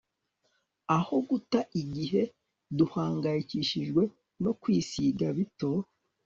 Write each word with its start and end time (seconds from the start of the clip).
aho 0.97 1.15
guta 1.29 1.59
igihe 1.81 2.21
duhangayikishijwe 2.77 4.01
no 4.43 4.51
kwisiga 4.61 5.25
bito 5.37 5.69